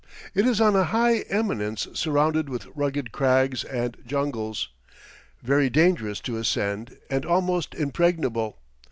It 0.33 0.47
is 0.47 0.59
on 0.59 0.75
a 0.75 0.85
high 0.85 1.19
eminence 1.29 1.87
surrounded 1.93 2.49
with 2.49 2.65
rugged 2.73 3.11
crags 3.11 3.63
and 3.63 3.95
jungles, 4.07 4.69
very 5.43 5.69
dangerous 5.69 6.19
to 6.21 6.37
ascend 6.37 6.97
and 7.11 7.23
almost 7.23 7.75
impregnable. 7.75 8.57